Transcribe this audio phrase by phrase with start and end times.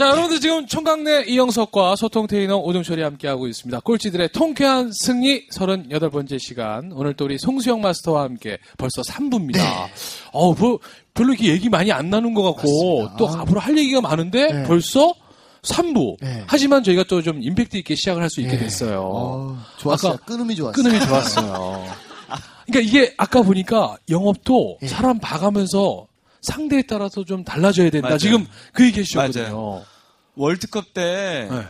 [0.00, 3.80] 자, 여러분들 지금 총각내 이영석과 소통 테이너 오정철이 함께하고 있습니다.
[3.80, 6.90] 꼴찌들의 통쾌한 승리 38번째 시간.
[6.94, 9.60] 오늘 또 우리 송수영 마스터와 함께 벌써 3부입니다.
[10.32, 10.78] 어, 뭐,
[11.12, 13.16] 별로 이렇게 얘기 많이 안 나눈 것 같고, 맞습니다.
[13.18, 14.62] 또 앞으로 할 얘기가 많은데 네.
[14.62, 15.12] 벌써
[15.60, 16.16] 3부.
[16.22, 16.44] 네.
[16.46, 18.58] 하지만 저희가 또 좀 임팩트 있게 시작을 할 수 있게 네.
[18.60, 19.02] 됐어요.
[19.04, 20.12] 어, 좋았어요.
[20.14, 20.82] 아까 끊음이 좋았어요.
[20.82, 21.84] 끊음이 좋았어요.
[22.68, 24.86] 그러니까 이게 아까 보니까 영업도 예.
[24.88, 26.06] 사람 봐가면서
[26.40, 28.08] 상대에 따라서 좀 달라져야 된다.
[28.08, 28.18] 맞아요.
[28.18, 29.82] 지금 그 얘기 해주셨거든요.
[30.34, 31.66] 월드컵 때 네.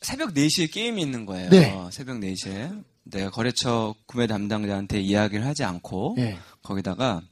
[0.00, 1.50] 새벽 4시에 게임이 있는 거예요.
[1.50, 1.72] 네.
[1.92, 2.84] 새벽 4시에.
[3.04, 6.38] 내가 거래처 구매 담당자한테 이야기를 하지 않고 예.
[6.62, 7.22] 거기다가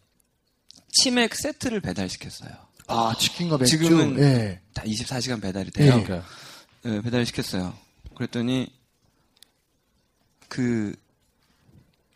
[0.93, 2.51] 치맥 세트를 배달시켰어요.
[2.89, 3.79] 아, 치킨과 맥주.
[3.79, 4.61] 지금은 예.
[4.75, 5.99] 다 24시간 배달이 돼요.
[5.99, 6.03] 예.
[6.03, 6.29] 그러니까.
[6.83, 7.73] 네, 배달시켰어요.
[8.17, 8.69] 그랬더니
[10.49, 10.95] 그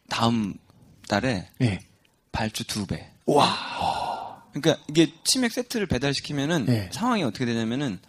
[0.09, 0.55] 다음
[1.09, 1.78] 달에 예.
[2.33, 3.09] 발주 두 배.
[3.27, 4.42] 와.
[4.53, 6.91] 그러니까 이게 치맥 세트를 배달시키면은 네.
[6.92, 8.00] 상황이 어떻게 되냐면은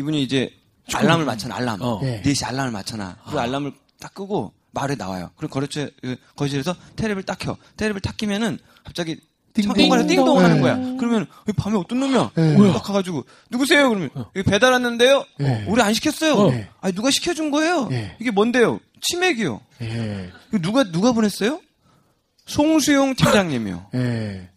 [0.00, 0.50] 이분이 이제
[0.92, 1.80] 알람을 맞춰 알람.
[1.82, 2.00] 어.
[2.02, 2.22] 네.
[2.22, 3.16] 4시 알람을 맞춰놔.
[3.30, 5.30] 그 알람을 딱 끄고 마을에 나와요.
[5.36, 7.56] 그리고 거래처 그 거실에서 테레비를 딱 켜.
[7.76, 9.18] 테레비를 딱 키면은 갑자기
[9.52, 9.74] 띵동.
[9.74, 10.42] 통화를 띵동 네.
[10.42, 10.76] 하는 거야.
[10.98, 11.26] 그러면
[11.56, 12.30] 밤에 어떤 놈이야?
[12.34, 12.72] 네.
[12.72, 13.88] 딱 가가지고 누구세요?
[13.88, 15.24] 그러면 여기 배달 왔는데요.
[15.38, 15.64] 네.
[15.68, 16.50] 우리 안 시켰어요.
[16.50, 16.68] 네.
[16.80, 17.88] 아니 누가 시켜준 거예요?
[17.88, 18.16] 네.
[18.20, 18.80] 이게 뭔데요?
[19.02, 19.60] 치맥이요.
[19.82, 20.30] 예.
[20.48, 21.60] 이거 누가 누가 보냈어요?
[22.46, 23.86] 송수용 팀장님이요.
[23.94, 24.48] 예.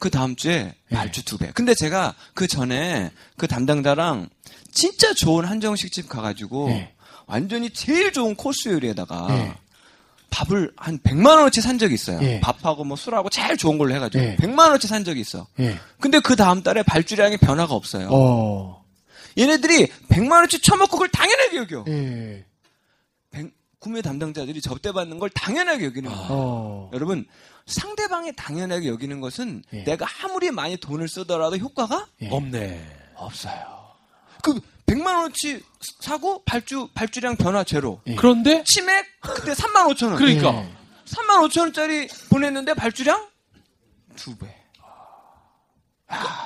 [0.00, 0.96] 그 다음 주에 네.
[0.96, 1.50] 발주 두 배.
[1.52, 4.28] 근데 제가 그 전에 그 담당자랑
[4.72, 6.92] 진짜 좋은 한정식 집 가가지고 네.
[7.26, 9.54] 완전히 제일 좋은 코스 요리에다가 네.
[10.30, 12.18] 밥을 한 100만 원어치 산 적이 있어요.
[12.20, 12.40] 네.
[12.40, 14.36] 밥하고 뭐 술하고 제일 좋은 걸로 해가지고 네.
[14.36, 15.46] 100만 원어치 산 적이 있어.
[15.60, 15.78] 예.
[16.00, 18.08] 근데 그 다음 달에 발주량이 변화가 없어요.
[18.10, 18.82] 어.
[19.38, 21.84] 얘네들이 100만 원어치 처먹고 그걸 당연하게 여겨.
[21.88, 22.44] 예.
[23.30, 26.26] 백- 구매 담당자들이 접대받는 걸 당연하게 여기는 거예요.
[26.30, 26.90] 어.
[26.94, 27.26] 여러분
[27.66, 29.84] 상대방이 당연하게 여기는 것은 예.
[29.84, 32.28] 내가 아무리 많이 돈을 쓰더라도 효과가 예.
[32.30, 32.80] 없네.
[33.16, 33.81] 없어요.
[34.42, 35.62] 그 100만 원어치
[36.00, 38.00] 사고 발주 발주량 변화 제로.
[38.06, 38.14] 예.
[38.16, 40.16] 그런데 치맥 그때 3만 5천 원.
[40.16, 40.72] 그러니까 예.
[41.06, 43.28] 3만 5천 원짜리 보냈는데 발주량
[44.16, 44.54] 두 배.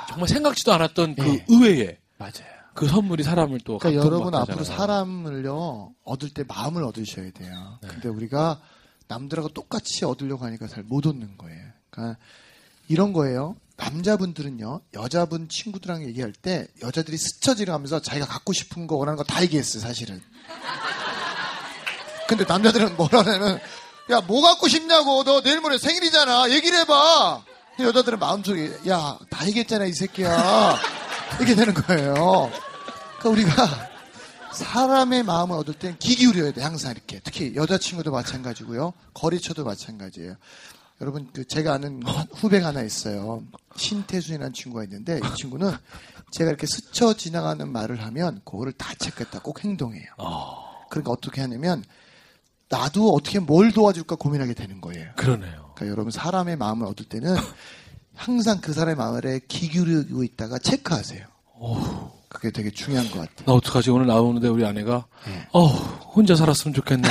[0.08, 1.44] 정말 생각지도 않았던 그 예.
[1.48, 2.56] 의외의 맞아요.
[2.74, 4.62] 그 선물이 사람을 또 그러니까 여러분 앞으로.
[4.62, 7.78] 사람을요 얻을 때 마음을 얻으셔야 돼요.
[7.80, 8.60] 근데 우리가
[9.08, 11.64] 남들하고 똑같이 얻으려고 하니까 잘 못 얻는 거예요.
[11.90, 12.18] 그러니까
[12.88, 13.56] 이런 거예요.
[13.76, 19.82] 남자분들은요 여자분 친구들랑 얘기할 때 여자들이 스쳐지르면서 자기가 갖고 싶은 거 원하는 거 다 얘기했어요
[19.82, 20.22] 사실은.
[22.28, 23.60] 근데 남자들은 뭐라냐면
[24.10, 27.44] 야 뭐 갖고 싶냐고 너 내일 모레 생일이잖아 얘기를 해봐.
[27.80, 30.78] 여자들은 마음속에 야 다 얘기했잖아 이 새끼야
[31.38, 32.50] 이렇게 되는 거예요.
[33.18, 33.88] 그러니까 우리가
[34.52, 40.36] 사람의 마음을 얻을 땐 귀 기울여야 돼 항상 이렇게 특히 여자친구도 마찬가지고요 거리처도 마찬가지예요.
[41.00, 42.02] 여러분 그 제가 아는
[42.34, 43.42] 후배가 하나 있어요.
[43.76, 45.72] 신태순이라는 친구가 있는데 이 친구는
[46.30, 50.06] 제가 이렇게 스쳐 지나가는 말을 하면 그거를 다 체크했다 꼭 행동해요.
[50.90, 51.84] 그러니까 어떻게 하냐면
[52.68, 55.10] 나도 어떻게 뭘 도와줄까 고민하게 되는 거예요.
[55.16, 55.72] 그러네요.
[55.74, 57.36] 그러니까 여러분 사람의 마음을 얻을 때는
[58.14, 61.26] 항상 그 사람의 마음에 귀 기울이고 있다가 체크하세요.
[62.28, 63.46] 그게 되게 중요한 것 같아요.
[63.46, 63.90] 나 어떡하지?
[63.90, 65.46] 오늘 나오는데 우리 아내가 예.
[65.52, 67.08] 어 혼자 살았으면 좋겠네.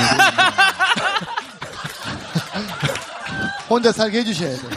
[3.68, 4.70] 혼자 살게 해주셔야 돼요.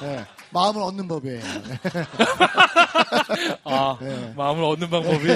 [0.00, 0.24] 네.
[0.50, 1.40] 마음을 얻는 법이에요.
[1.40, 1.78] 네.
[3.64, 4.32] 아 네.
[4.36, 5.26] 마음을 얻는 방법이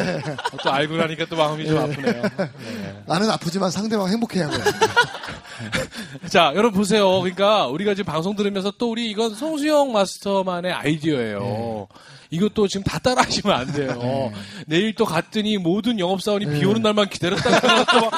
[0.63, 2.23] 또 알고 나니까 또 마음이 좀 아프네요.
[2.23, 3.03] 네.
[3.07, 4.61] 나는 아프지만 상대방 행복해야 하고요.
[6.31, 7.21] 자, 여러분 보세요.
[7.21, 11.89] 그러니까 우리가 지금 방송 들으면서 또 우리 이건 송수영 마스터만의 아이디어예요.
[12.31, 14.33] 이것도 지금 다 따라하시면 안 돼요.
[14.67, 18.13] 내일 또 갔더니 모든 영업사원이 비 오는 날만 기다렸다가 또 막,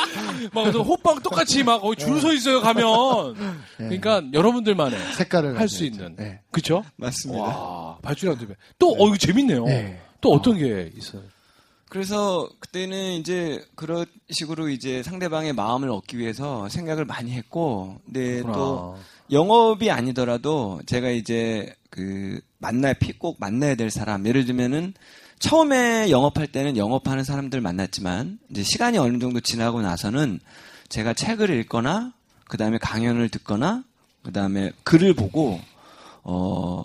[0.53, 3.37] 막 무슨 호빵 똑같이 막 줄 서 있어요, 가면.
[3.77, 5.85] 그러니까 여러분들만의 색깔을 할 수.
[5.85, 6.15] 있는.
[6.17, 6.41] 네.
[6.51, 6.85] 그쵸?
[6.97, 7.43] 맞습니다.
[7.43, 8.55] 와, 발주량 두 배.
[8.79, 9.65] 또, 어, 이거 재밌네요.
[9.65, 10.01] 네.
[10.21, 11.23] 또 어떤 게 있어요?
[11.89, 18.53] 그래서 그때는 이제 그런 식으로 이제 상대방의 마음을 얻기 위해서 생각을 많이 했고, 근데 그렇구나.
[18.57, 18.99] 또
[19.33, 24.95] 영업이 아니더라도 제가 이제 그 만나야 피- 꼭 만나야 될 사람 예를 들면은
[25.39, 30.39] 처음에 영업할 때는 영업하는 사람들 만났지만 이제 시간이 어느 정도 지나고 나서는
[30.89, 32.13] 제가 책을 읽거나
[32.45, 33.83] 그 다음에 강연을 듣거나
[34.23, 35.59] 그 다음에 글을 보고
[36.23, 36.85] 어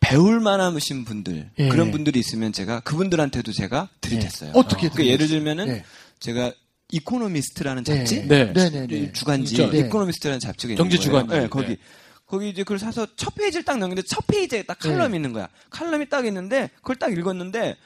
[0.00, 1.68] 배울 만하신 분들 예.
[1.68, 4.52] 그런 분들이 있으면 제가 그분들한테도 제가 들이댔어요.
[4.54, 5.84] 어떻게 그러니까 예를 들면은 네.
[6.20, 6.52] 제가
[6.92, 8.44] 이코노미스트라는 잡지 네.
[8.52, 9.12] 네네네.
[9.12, 9.70] 주간지 있죠.
[9.70, 9.78] 네.
[9.80, 11.02] 이코노미스트라는 잡지가 있는 경제 거예요.
[11.02, 11.34] 주간지.
[11.42, 11.76] 네, 거기 네.
[12.26, 15.48] 거기 이제 그걸 사서 첫 페이지를 딱 넘겼는데 첫 페이지에 딱 칼럼이 있는 거야.
[15.70, 17.76] 칼럼이 딱 있는데 그걸 딱 읽었는데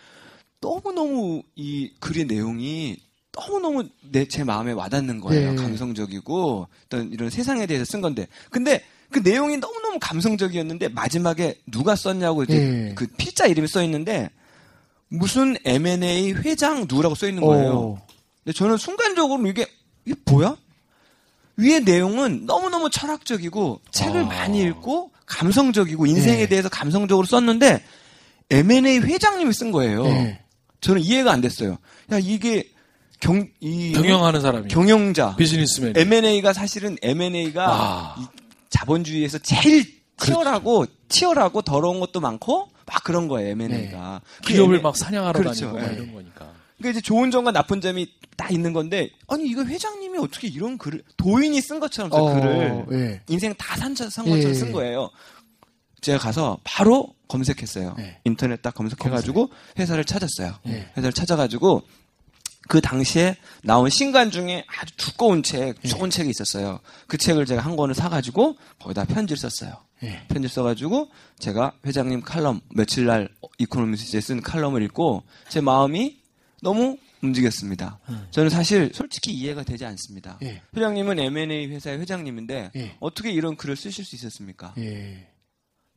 [0.61, 2.97] 너무 너무 이 글의 내용이
[3.33, 5.51] 너무 너무 내 제 마음에 와닿는 거예요.
[5.51, 5.57] 네.
[5.57, 11.95] 감성적이고 어떤 이런 세상에 대해서 쓴 건데 근데 그 내용이 너무 너무 감성적이었는데 마지막에 누가
[11.95, 12.95] 썼냐고 이제 네.
[12.95, 14.31] 그 필자 이름이 써 있는데
[15.09, 17.73] 무슨 M&A 회장 누구라고 써 있는 거예요.
[17.73, 18.07] 어.
[18.45, 19.67] 근데 저는 순간적으로 이게
[20.07, 20.57] 이게 뭐야?
[21.61, 26.47] 위의 내용은 너무너무 철학적이고 책을 많이 읽고 감성적이고 인생에 네.
[26.47, 27.85] 대해서 감성적으로 썼는데
[28.51, 30.05] M&A 회장님이 쓴 거예요.
[30.05, 30.41] 네.
[30.81, 31.79] 저는 이해가 안 됐어요.
[32.12, 32.65] 야 이게
[33.21, 34.69] 경, 이 경영하는 사람이.
[34.69, 35.93] 경영자 비즈니스맨.
[35.97, 38.31] M&A가 사실은 M&A가 아.
[38.71, 45.67] 자본주의에서 제일 치열하고 치열하고 더러운 것도 많고 막 그런 거예요 M&A가 기업을 막 사냥하러 그렇죠.
[45.67, 45.95] 다니고 막 예.
[45.95, 46.50] 이런 거니까.
[46.81, 51.03] 그러니까 이제 좋은 점과 나쁜 점이 딱 있는 건데 아니 이거 회장님이 어떻게 이런 글을
[51.19, 53.21] 도인이 쓴 것처럼 저 어, 글을 예.
[53.29, 54.55] 인생 다산 것처럼 예.
[54.55, 55.11] 쓴 거예요.
[56.00, 57.94] 제가 가서 바로 검색했어요.
[57.99, 58.19] 네.
[58.25, 60.56] 인터넷 딱 검색해가지고 회사를 찾았어요.
[60.65, 60.91] 네.
[60.97, 61.82] 회사를 찾아가지고
[62.69, 65.88] 그 당시에 나온 신간 중에 아주 두꺼운 책, 네.
[65.88, 66.81] 좋은 책이 있었어요.
[67.06, 69.76] 그 책을 제가 한 권을 사가지고 거기다 편지를 썼어요.
[70.03, 70.23] 예.
[70.29, 73.29] 편지 써가지고 제가 회장님 칼럼 며칠 날
[73.59, 76.20] 이코노미스트에 쓴 칼럼을 읽고 제 마음이
[76.62, 77.99] 너무 움직였습니다.
[78.31, 80.39] 저는 사실 솔직히 이해가 되지 않습니다.
[80.43, 80.62] 예.
[80.77, 82.97] 회장님은 M&A 회사의 회장님인데 예.
[83.01, 84.75] 어떻게 이런 글을 쓰실 수 있었습니까?
[84.79, 85.27] 예.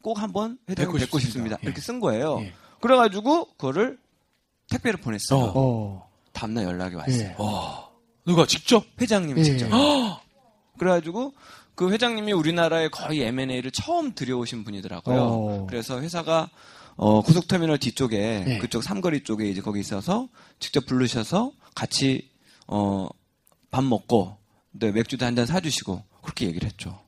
[0.02, 1.56] 꼭 한번 회장님 뵙고, 뵙고 싶습니다.
[1.56, 1.58] 싶습니다.
[1.62, 2.40] 이렇게 쓴 거예요.
[2.42, 2.54] 예.
[2.82, 3.98] 그래가지고 그거를
[4.70, 5.40] 택배로 보냈어요.
[5.40, 5.54] 어.
[5.56, 6.10] 어.
[6.34, 7.22] 다음날 연락이 왔어요.
[7.22, 7.36] 예.
[8.26, 8.84] 누가 직접?
[9.00, 9.44] 회장님이 예.
[9.44, 9.70] 직접.
[10.78, 11.34] 그래가지고
[11.76, 15.22] 그 회장님이 우리나라에 거의 M&A를 처음 들여오신 분이더라고요.
[15.22, 15.68] 어.
[15.70, 16.50] 그래서 회사가
[16.96, 18.58] 어, 고속터미널 뒤쪽에 네.
[18.60, 20.28] 그쪽 삼거리 쪽에 이제 거기 있어서
[20.60, 22.30] 직접 부르셔서 같이
[22.68, 23.08] 어,
[23.72, 24.38] 밥 먹고
[24.72, 27.00] 네, 맥주도 한 잔 사주시고 그렇게 얘기를 했죠.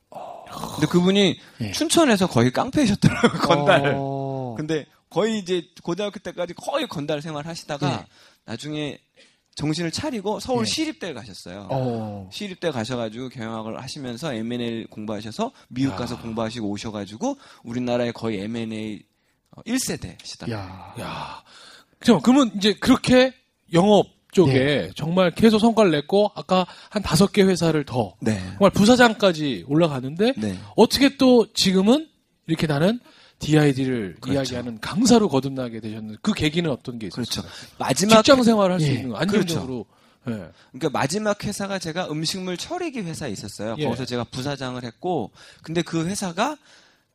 [0.76, 1.72] 근데 그분이 예.
[1.72, 3.94] 춘천에서 거의 깡패셨더라고요 건달.
[3.96, 4.56] 어.
[4.58, 8.06] 근데 거의 이제 고등학교 때까지 거의 건달 생활 하시다가 네.
[8.46, 8.98] 나중에
[9.56, 10.72] 정신을 차리고 서울 네.
[10.72, 11.68] 시립대에 가셨어요.
[11.72, 12.30] 어.
[12.32, 19.02] 시립대 가셔가지고 경영학을 하시면서 M&A 공부하셔서 미국 가서 공부하시고 오셔가지고 우리나라의 거의 M&A
[19.64, 20.52] 1세대시다.
[20.52, 20.94] 야.
[21.00, 21.44] 야.
[22.02, 23.34] 자, 그러면 이제 그렇게
[23.74, 28.38] 영업 쪽에 정말 계속 성과를 냈고 아까 한 다섯 개 회사를 더 네.
[28.52, 30.60] 정말 부사장까지 올라가는데 네.
[30.76, 32.08] 어떻게 또 지금은
[32.48, 33.00] 이렇게 나는
[33.40, 34.38] DID를 그렇죠.
[34.38, 37.26] 이야기하는 강사로 거듭나게 되셨는데 그 계기는 어떤 게 있었어요?
[37.26, 37.44] 그렇죠.
[37.78, 38.94] 마지막 직장 생활을 할수 예.
[38.94, 39.86] 있는 거 안정적으로
[40.28, 40.50] 예.
[40.72, 43.76] 그러니까 마지막 회사가 제가 음식물 처리기 회사에 있었어요.
[43.78, 43.86] 예.
[43.86, 45.32] 거기서 제가 부사장을 했고,
[45.62, 46.58] 근데 그 회사가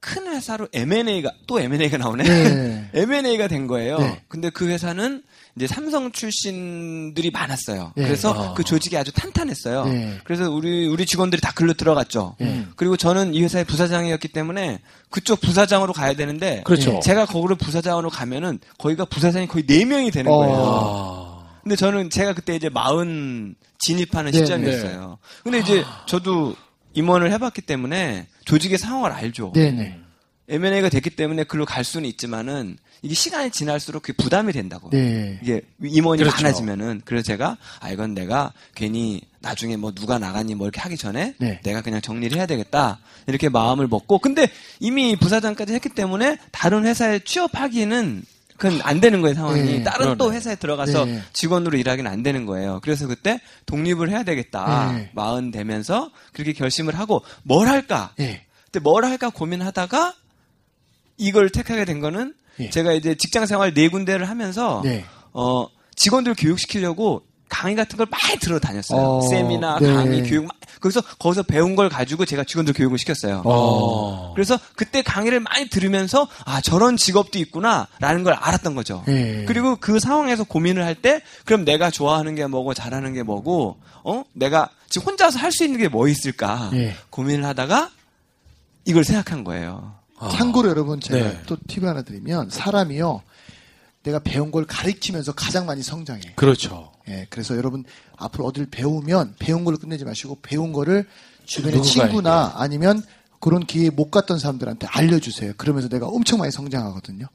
[0.00, 2.24] 큰 회사로 M&A가 또 M&A가 나오네.
[2.24, 2.90] 네.
[2.94, 3.98] M&A가 된 거예요.
[3.98, 4.22] 네.
[4.28, 5.22] 근데 그 회사는
[5.56, 7.92] 이제 삼성 출신들이 많았어요.
[7.96, 8.04] 네.
[8.04, 8.54] 그래서 아.
[8.54, 9.84] 그 조직이 아주 탄탄했어요.
[9.84, 10.18] 네.
[10.24, 12.36] 그래서 우리 우리 직원들이 다 글로 들어갔죠.
[12.40, 12.66] 네.
[12.76, 14.80] 그리고 저는 이 회사의 부사장이었기 때문에
[15.10, 16.98] 그쪽 부사장으로 가야 되는데 그렇죠.
[17.00, 20.36] 제가 거기로 부사장으로 가면은 거기가 부사장이 거의 네 명이 되는 어.
[20.36, 20.56] 거예요.
[20.56, 21.60] 아.
[21.62, 25.18] 근데 저는 제가 그때 이제 마흔 진입하는 네, 시점이었어요.
[25.42, 26.56] 근데 이제 저도
[26.94, 29.52] 임원을 해봤기 때문에 조직의 상황을 알죠.
[29.54, 29.96] 네네.
[30.48, 34.90] M&A가 됐기 때문에 글로 갈 수는 있지만은 이게 시간이 지날수록 그게 부담이 된다고.
[34.90, 35.38] 네.
[35.40, 36.36] 이게 임원이 그렇죠.
[36.36, 41.34] 많아지면은 그래서 제가 아 이건 내가 괜히 나중에 뭐 누가 나가니 뭐 이렇게 하기 전에
[41.38, 41.60] 네.
[41.62, 44.48] 내가 그냥 정리를 해야 되겠다 이렇게 마음을 먹고 근데
[44.80, 48.24] 이미 부사장까지 했기 때문에 다른 회사에 취업하기는
[48.60, 50.36] 그건 안 되는 거예요 상황이 네, 다른 또 그러네.
[50.36, 51.22] 회사에 들어가서 네.
[51.32, 55.10] 직원으로 일하기는 안 되는 거예요 그래서 그때 독립을 해야 되겠다 네.
[55.14, 58.44] 마흔 되면서 그렇게 결심을 하고 뭘 할까 예.
[58.64, 60.14] 근데 뭘 할까 고민하다가
[61.16, 62.68] 이걸 택하게 된 거는 예.
[62.68, 65.06] 제가 이제 직장 생활 네 군데를 하면서 네.
[65.32, 69.00] 어 직원들 교육시키려고 강의 같은 걸 많이 들어 다녔어요.
[69.00, 69.92] 어, 세미나, 네.
[69.92, 73.42] 강의, 교육 막- 거기서 거기서 배운 걸 가지고 제가 직원들 교육을 시켰어요.
[73.44, 74.32] 어.
[74.34, 79.04] 그래서 그때 강의를 많이 들으면서 아 저런 직업도 있구나라는 걸 알았던 거죠.
[79.08, 79.44] 예.
[79.46, 84.24] 그리고 그 상황에서 고민을 할 때 그럼 내가 좋아하는 게 뭐고 잘하는 게 뭐고 어
[84.32, 86.94] 내가 지금 혼자서 할 수 있는 게 뭐 있을까 예.
[87.10, 87.90] 고민을 하다가
[88.86, 89.94] 이걸 생각한 거예요.
[90.32, 91.42] 참고로 여러분 제가 네.
[91.46, 93.22] 또팁 하나 드리면 사람이요
[94.02, 96.22] 내가 배운 걸 가르치면서 가장 많이 성장해.
[96.36, 96.89] 그렇죠.
[97.10, 97.84] 예, 그래서 여러분
[98.16, 101.06] 앞으로 어딜 배우면 배운 걸로 끝내지 마시고 배운 거를
[101.44, 101.82] 주변의.
[101.82, 103.02] 친구나 아니면
[103.40, 105.54] 그런 기회에 못 갔던 사람들한테 알려주세요.
[105.56, 107.26] 그러면서 내가 엄청 많이 성장하거든요.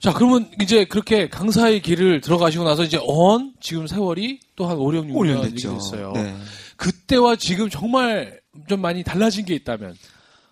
[0.00, 4.94] 자, 그러면 이제 그렇게 강사의 길을 들어가시고 나서 이제 언 지금 세월이 또 한 5,
[4.94, 5.74] 6, 6년 5년 됐죠.
[5.74, 6.12] 됐어요.
[6.12, 6.36] 네.
[6.76, 9.96] 그때와 지금 정말 좀 많이 달라진 게 있다면.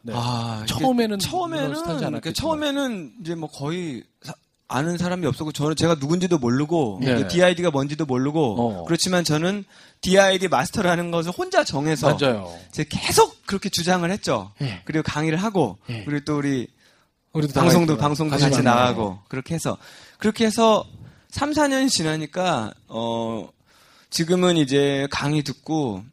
[0.02, 0.12] 네.
[0.16, 2.32] 아, 처음에는 처음에는 그러니까.
[2.32, 4.34] 처음에는 이제 뭐 거의 사-
[4.74, 7.14] 아는 사람이 없었고 저는 제가 누군지도 모르고 네.
[7.14, 8.84] 그 DID가 뭔지도 모르고 어.
[8.84, 9.64] 그렇지만 저는
[10.00, 12.52] DID 마스터라는 것을 혼자 정해서 맞아요.
[12.72, 14.52] 제가 계속 그렇게 주장을 했죠.
[14.62, 14.82] 예.
[14.84, 16.04] 그리고 강의를 하고 예.
[16.04, 16.66] 그리고 또 우리
[17.32, 18.62] 우리도 방송도 방송도 같이 만나요.
[18.62, 19.78] 나가고 그렇게 해서
[20.18, 20.84] 그렇게 해서
[21.30, 23.48] 3, 4년 지나니까 어
[24.10, 26.04] 지금은 이제 강의 듣고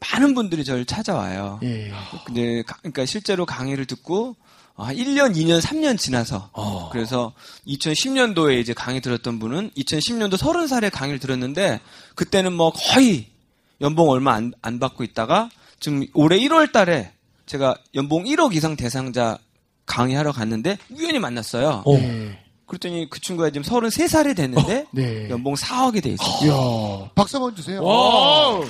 [0.00, 1.60] 많은 분들이 저를 찾아와요.
[1.62, 1.92] 예.
[2.24, 4.34] 근데 가- 그러니까 실제로 강의를 듣고
[4.80, 6.88] 아, 1년, 2년, 3년 지나서 어.
[6.90, 7.32] 그래서
[7.66, 11.80] 2010년도에 이제 강의 들었던 분은 2010년도 30살에 강의를 들었는데
[12.14, 13.26] 그때는 뭐 거의
[13.82, 17.12] 연봉 얼마 안, 안 받고 있다가 지금 올해 1월 달에
[17.46, 19.38] 제가 연봉 1억 이상 대상자
[19.84, 21.82] 강의하러 갔는데 우연히 만났어요.
[21.84, 21.94] 어.
[21.94, 22.38] 예.
[22.66, 25.28] 그랬더니 그 친구가 지금 33살이 됐는데 네.
[25.28, 26.46] 연봉 4억이 돼 있어요.
[26.46, 27.10] 이야.
[27.16, 27.82] 박수 한번 주세요.
[27.82, 28.60] 와.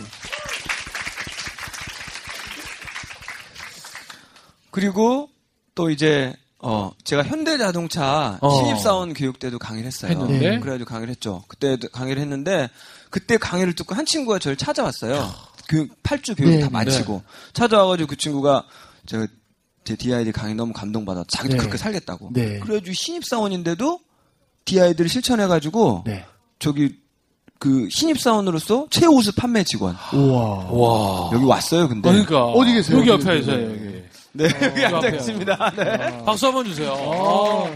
[4.71, 5.29] 그리고
[5.75, 8.63] 또 이제 어 제가 현대자동차 어.
[8.63, 10.11] 신입사원 교육 때도 강의를 했어요.
[10.13, 10.59] 했는데?
[10.61, 11.43] 그래가지고 강의를 했죠.
[11.49, 12.69] 그때 강의를 했는데
[13.09, 15.31] 그때 강의를 듣고 한 친구가 저를 찾아왔어요.
[15.69, 17.23] 교육 8주 교육 네, 다 마치고
[17.53, 18.65] 찾아와가지고 그 친구가
[19.07, 19.27] 제가
[19.85, 21.25] 제 DID 강의 너무 감동받아.
[21.29, 21.59] 자기도 네.
[21.61, 22.31] 그렇게 살겠다고.
[22.33, 22.59] 네.
[22.59, 24.01] 그래가지고 신입사원인데도
[24.65, 26.25] DID를 실천해가지고 네.
[26.59, 26.99] 저기
[27.59, 30.71] 그 신입사원으로서 최우수 판매 직원 우와.
[30.71, 31.31] 와.
[31.33, 31.89] 여기 왔어요.
[31.89, 32.99] 근데 그러니까 어디 계세요?
[32.99, 33.39] 여기 옆에 계세요?
[33.41, 33.71] 있어요.
[33.71, 34.03] 여기.
[34.33, 35.17] 네 여기 앉아 앞에.
[35.17, 35.73] 있습니다.
[35.77, 36.25] 네.
[36.25, 36.93] 박수 한번 주세요.
[36.93, 37.75] 어.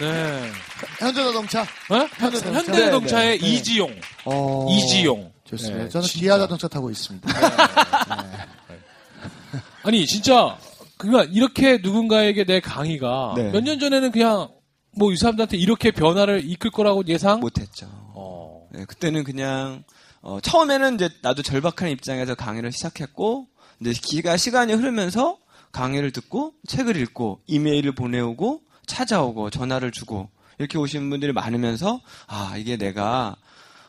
[0.00, 0.50] 네.
[0.98, 1.62] 현대자동차.
[1.62, 1.94] 어?
[2.16, 2.52] 현대자동차.
[2.58, 3.52] 현대자동차의 네, 네.
[3.52, 3.94] 이지용.
[4.24, 4.66] 어.
[4.70, 5.32] 이지용.
[5.44, 5.84] 좋습니다.
[5.84, 6.20] 네, 저는 진짜.
[6.20, 7.28] 기아 자동차 타고 있습니다.
[9.84, 10.58] 아니 진짜
[10.96, 13.50] 그러니까 이렇게 누군가에게 내 강의가 네.
[13.50, 14.48] 몇년 전에는 그냥
[14.96, 17.40] 뭐 이 사람들한테 이렇게 변화를 이끌 거라고 예상?
[17.40, 17.86] 못했죠.
[18.14, 18.66] 어.
[18.70, 19.84] 네, 그때는 그냥
[20.22, 23.46] 어, 처음에는 이제 나도 절박한 입장에서 강의를 시작했고
[23.80, 25.36] 이제 기가 시간이 흐르면서
[25.74, 32.76] 강의를 듣고 책을 읽고 이메일을 보내오고 찾아오고 전화를 주고 이렇게 오시는 분들이 많으면서 아 이게
[32.76, 33.36] 내가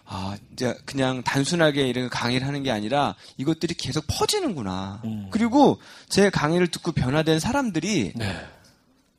[0.04, 5.01] 아 이제 그냥 단순하게 이런 강의를 하는 게 아니라 이것들이 계속 퍼지는구나.
[5.06, 5.27] 음.
[5.32, 8.36] 그리고 제 강의를 듣고 변화된 사람들이 네.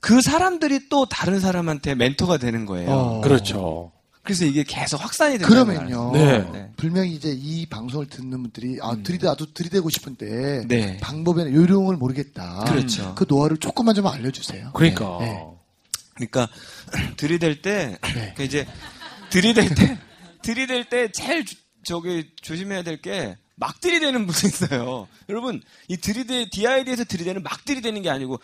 [0.00, 2.90] 그 사람들이 또 다른 사람한테 멘토가 되는 거예요.
[2.90, 3.20] 어.
[3.20, 3.92] 그렇죠.
[4.26, 6.10] 그래서 이게 계속 확산이 된다는 그러면요.
[6.12, 6.38] 네.
[6.52, 6.70] 네.
[6.76, 10.98] 분명히 이제 이 방송을 듣는 분들이 아 들이대 나도 들이대고 싶은데 네.
[10.98, 12.64] 방법에는 요령을 모르겠다.
[12.68, 13.14] 그렇죠.
[13.14, 14.72] 그 노하우를 조금만 좀 알려주세요.
[14.74, 15.18] 그러니까.
[15.20, 15.42] 네.
[16.14, 16.48] 그러니까
[17.16, 18.34] 들이댈 때 네.
[18.36, 18.66] 그 이제
[19.30, 19.98] 들이댈 때
[20.42, 25.08] 들이댈 때 제일 주- 저기 조심해야 될 게 막 들이대는 분이 있어요.
[25.30, 28.38] 여러분 이 들이대 DID에서 들이대는 막 들이대는 게 아니고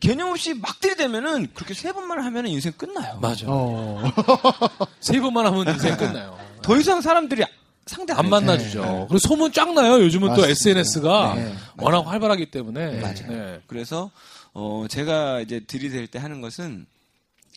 [0.00, 3.18] 개념 없이 막 들이대면은 그렇게 세 번만 하면은 인생 끝나요.
[3.20, 3.46] 맞아.
[3.48, 4.02] 어.
[5.00, 6.38] 세 번만 하면 인생 끝나요.
[6.62, 7.44] 더 이상 사람들이
[7.86, 9.06] 상대 안 만나주죠.
[9.08, 10.00] 그리고 소문 쫙 나요.
[10.02, 10.50] 요즘은 또 맞습니다.
[10.50, 11.54] SNS가 네.
[11.78, 13.00] 워낙 활발하기 때문에.
[13.00, 13.26] 맞아요.
[13.28, 13.60] 네.
[13.66, 14.10] 그래서
[14.52, 16.86] 어 제가 이제 들이댈 때 하는 것은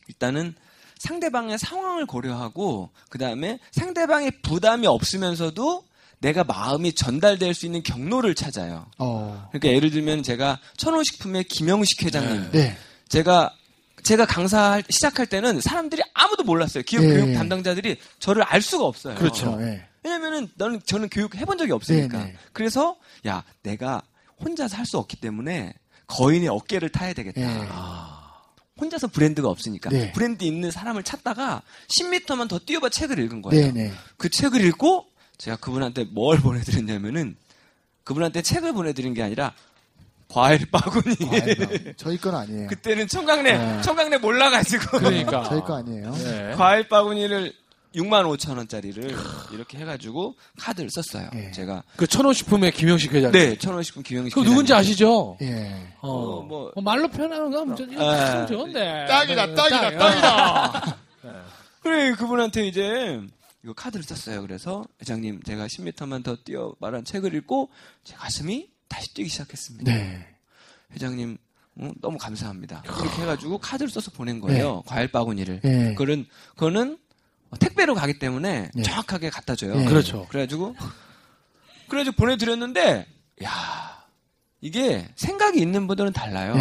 [0.08, 0.56] 일단은
[1.00, 5.84] 상대방의 상황을 고려하고 그 다음에 상대방의 부담이 없으면서도
[6.22, 8.86] 내가 마음이 전달될 수 있는 경로를 찾아요.
[8.98, 9.48] 어.
[9.52, 12.78] 그러니까 예를 들면 제가 천호식품의 김영식 회장님, 네.
[13.10, 13.54] 제가
[14.04, 16.84] 제가 강사 시작할 때는 사람들이 아무도 몰랐어요.
[16.84, 17.08] 기업 예.
[17.08, 19.16] 교육 담당자들이 저를 알 수가 없어요.
[19.16, 19.56] 그렇죠.
[19.58, 19.86] 네.
[20.04, 22.18] 왜냐면은 나는 저는 교육 해본 적이 없으니까.
[22.18, 22.36] 네네.
[22.54, 22.96] 그래서
[23.28, 24.02] 야 내가
[24.44, 25.74] 혼자서 할 수 없기 때문에
[26.08, 27.42] 거인의 어깨를 타야 되겠다.
[27.42, 27.68] 네.
[28.80, 30.12] 혼자서 브랜드가 없으니까 네.
[30.12, 33.68] 브랜드 있는 사람을 찾다가 10m만 더 뛰어봐 책을 읽은 거예요.
[33.68, 33.94] 네, 네.
[34.18, 35.06] 그 책을 읽고
[35.42, 37.36] 제가 그분한테 뭘 보내드렸냐면은
[38.04, 39.54] 그분한테 책을 보내드린 게 아니라
[40.28, 41.16] 과일 바구니.
[41.16, 42.68] 과일 저희 건 아니에요.
[42.68, 43.82] 그때는 청강내 네.
[43.82, 45.44] 청강내 몰라가지고 그러니까.
[45.44, 46.12] 저희 거 아니에요.
[46.14, 46.54] 네.
[46.56, 47.54] 과일 바구니를
[47.96, 49.16] 6만 5천 원짜리를
[49.52, 51.28] 이렇게 해가지고 카드를 썼어요.
[51.36, 51.52] 예.
[51.52, 53.32] 제가 그 천호식품의 김영식 회장님.
[53.32, 54.74] 네 천원식품 김영식 그 누군지.
[54.76, 55.38] 아시죠?
[55.42, 55.72] 예.
[56.02, 58.46] 어, 어, 뭐- 뭐 말로 표현하는 건참 아.
[58.46, 59.08] 좋은데.
[59.10, 60.98] 딱이다, 딱이다, 딱, 딱이다.
[61.82, 63.20] 그래 그분한테 이제
[63.64, 64.42] 이거 카드를 썼어요.
[64.42, 67.70] 그래서 회장님 제가 10m만 더 뛰어 말한 책을 읽고
[68.04, 69.92] 제 가슴이 다시 뛰기 시작했습니다.
[69.92, 70.28] 네.
[70.94, 71.38] 회장님
[71.76, 72.84] 어, 너무 감사합니다.
[72.86, 74.82] 이렇게 해가지고 카드를 써서 보낸 거예요.
[74.86, 75.62] 과일 바구니를.
[75.62, 75.94] 네.
[75.94, 76.26] 그거는
[76.56, 76.98] 그거는
[77.60, 78.84] 택배로 가기 때문에 네.
[78.84, 79.76] 정확하게 갖다 줘요.
[79.76, 79.86] 네.
[79.86, 80.28] 그렇죠.
[80.30, 80.76] 그래가지고
[81.88, 83.06] 그래가지고 보내드렸는데
[83.44, 84.06] 야
[84.60, 86.54] 이게 생각이 있는 분들은 달라요.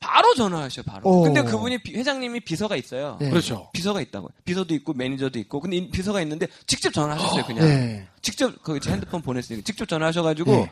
[0.00, 0.06] 네.
[0.06, 1.08] 바로 전화하셔 바로.
[1.08, 1.22] 오.
[1.22, 3.16] 근데 그분이 비- 회장님이 비서가 있어요.
[3.20, 3.30] 네.
[3.30, 3.68] 그렇죠.
[3.72, 4.30] 비서가 있다고요.
[4.44, 5.60] 비서도 있고 매니저도 있고.
[5.60, 7.44] 근데 이 비서가 있는데 직접 전화하셨어요.
[7.44, 8.06] 그냥 네.
[8.22, 10.70] 직접 거기 제 핸드폰 보냈으니까 직접 전화하셔가지고 네.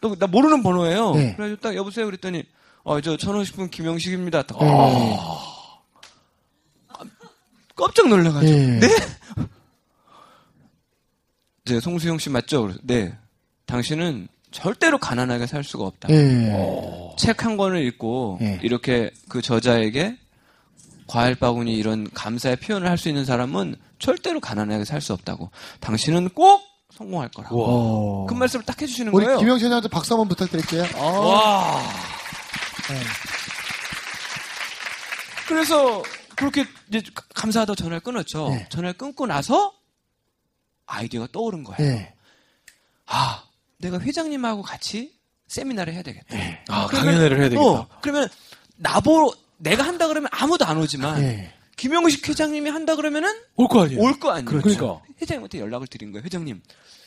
[0.00, 1.14] 또나 모르는 번호예요.
[1.14, 1.34] 네.
[1.36, 2.44] 그래가지고 딱 여보세요 그랬더니
[2.82, 4.42] 어저 천호식품 김영식입니다.
[4.42, 4.66] 딱, 네.
[6.88, 7.04] 아,
[7.76, 8.80] 깜짝 놀라가지고 네.
[8.80, 8.88] 네?
[11.66, 12.62] 이제 송수영 씨 맞죠?
[12.62, 13.16] 그래서 네.
[13.66, 16.08] 당신은 절대로 가난하게 살 수가 없다.
[16.10, 17.14] 예.
[17.18, 18.58] 책한 권을 읽고 예.
[18.62, 20.16] 이렇게 그 저자에게
[21.06, 25.50] 과일 바구니 이런 감사의 표현을 할 수 있는 사람은 절대로 가난하게 살 수 없다고.
[25.80, 26.62] 당신은 꼭
[26.94, 27.64] 성공할 거라고.
[27.64, 28.26] 어.
[28.26, 29.38] 그 말씀을 딱 해주시는 우리 거예요.
[29.38, 30.84] 김영신한테 박수 한번 부탁드릴게요.
[30.98, 31.80] 와.
[35.48, 36.02] 그래서
[36.36, 37.02] 그렇게 이제
[37.34, 38.48] 감사하다 전화를 끊었죠.
[38.50, 38.66] 네.
[38.70, 39.72] 전화를 끊고 나서
[40.86, 41.92] 아이디어가 떠오른 거예요.
[41.92, 42.14] 예.
[43.06, 43.42] 아,
[43.80, 45.12] 내가 회장님하고 같이
[45.48, 46.36] 세미나를 해야 되겠다.
[46.68, 47.66] 아, 그러면- 강연회를 해야 되겠다.
[47.68, 48.28] 어, 그러면
[48.76, 51.52] 나보 내가 한다 그러면 아무도 안 오지만 예.
[51.76, 54.00] 김영식 회장님이 한다 그러면은 올 거 아니에요.
[54.00, 54.44] 올 거 아니에요.
[54.62, 55.00] 그러니까.
[55.20, 56.24] 회장님한테 연락을 드린 거예요.
[56.24, 56.62] 회장님,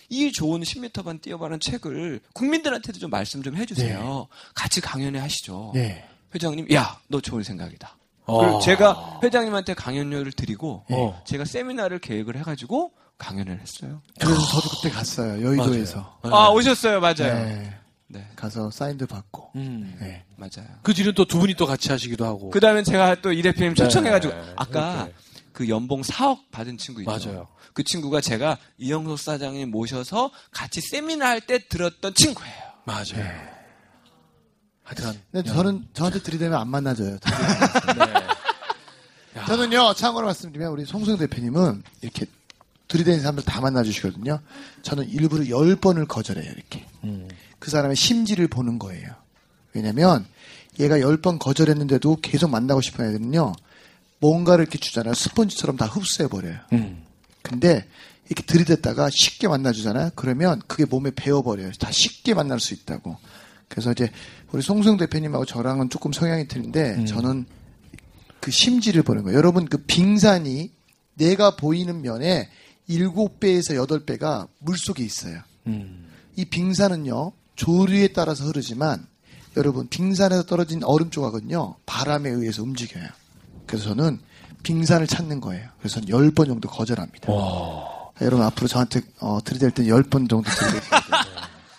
[0.10, 4.28] 이 좋은 10m 반 뛰어가는 책을 국민들한테도 좀 말씀 좀 해주세요.
[4.54, 5.74] 같이 강연회 하시죠.
[5.76, 6.04] 예.
[6.36, 7.98] 회장님, 야, 너 좋은 생각이다.
[8.26, 8.40] 어.
[8.40, 11.22] 그리고 제가 회장님한테 강연료를 드리고 어.
[11.26, 14.02] 제가 세미나를 계획을 해가지고 강연을 했어요.
[14.20, 15.44] 그래서 저도 그때 갔어요.
[15.46, 16.20] 여의도에서.
[16.24, 17.16] 아 오셨어요, 맞아요.
[17.46, 17.80] 네.
[18.08, 19.52] 네, 가서 사인도 받고.
[19.56, 19.96] 음.
[20.00, 20.24] 네.
[20.36, 20.68] 맞아요.
[20.84, 22.50] 그 뒤는 또 두 분이 또 같이 하시기도 하고.
[22.50, 25.14] 그 다음에 제가 또 이 대표님 초청해가지고 네, 아까 이렇게.
[25.54, 27.12] 그 연봉 4억 받은 친구 있죠.
[27.12, 27.48] 맞아요.
[27.74, 32.54] 그 친구가 제가 이영석 사장님 모셔서 같이 세미나 할 때 들었던 친구예요.
[32.86, 33.54] 맞아요.
[34.84, 35.20] 하여튼.
[35.32, 37.18] 근데 저는 저한테 들이대면 안 만나줘요.
[37.98, 39.46] 네.
[39.48, 42.26] 저는요, 참고로 말씀드리면 우리 송승 대표님은 이렇게
[42.88, 44.40] 들이대는 사람들 다 만나주시거든요.
[44.82, 46.86] 저는 일부러 열 번을 거절해요, 이렇게.
[47.04, 47.28] 음.
[47.60, 49.10] 그 사람의 심지를 보는 거예요.
[49.74, 50.26] 왜냐면
[50.80, 53.54] 얘가 열 번 거절했는데도 계속 만나고 싶은 애들은요,
[54.20, 55.14] 뭔가를 이렇게 주잖아요.
[55.14, 56.58] 스펀지처럼 다 흡수해버려요.
[56.74, 57.04] 음.
[57.42, 57.86] 근데
[58.30, 60.12] 이렇게 들이댔다가 쉽게 만나주잖아요.
[60.16, 61.72] 그러면 그게 몸에 배어버려요.
[61.74, 63.18] 다 쉽게 만날 수 있다고.
[63.68, 64.10] 그래서 이제
[64.52, 67.46] 우리 송승 대표님하고 저랑은 조금 성향이 틀린데 저는
[68.40, 69.38] 그 심지를 보는 거예요.
[69.38, 70.72] 여러분 그 빙산이
[71.16, 72.50] 내가 보이는 면에
[72.88, 75.40] 일곱 배에서 여덟 배가 물 속에 있어요.
[75.68, 76.08] 음.
[76.36, 79.06] 이 빙산은요 조류에 따라서 흐르지만
[79.56, 83.08] 여러분 빙산에서 떨어진 얼음 조각은요 바람에 의해서 움직여요.
[83.66, 84.20] 그래서 저는
[84.64, 85.70] 빙산을 찾는 거예요.
[85.80, 87.28] 그래서 저는 열번 정도 거절합니다.
[88.22, 91.33] 여러분 앞으로 저한테 어, 들이댈 때열번 정도 들이댈게요.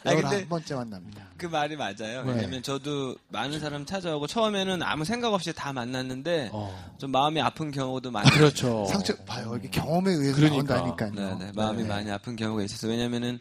[0.05, 1.25] 아니, 열한 근데- 번째 만납니다.
[1.37, 2.25] 그 말이 맞아요.
[2.25, 2.33] 네.
[2.33, 6.95] 왜냐면 저도 많은 사람 찾아오고 처음에는 아무 생각 없이 다 만났는데 어.
[6.99, 8.85] 좀 마음이 아픈 경우도 많이 그렇죠.
[8.87, 9.55] 상처 봐요.
[9.59, 10.77] 이게 경험에 의해서 그러니까.
[10.77, 11.39] 나온다니까요.
[11.39, 13.41] 네, 네, 마음이 많이 아픈 경우가 있어서 왜냐면은